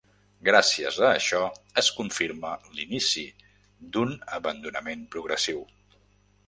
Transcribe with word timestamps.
Gràcies 0.47 0.95
a 1.07 1.11
això 1.17 1.41
es 1.83 1.91
confirma 1.99 2.55
l'inici 2.79 3.27
d'un 3.97 4.19
abandonament 4.41 5.07
progressiu. 5.17 5.65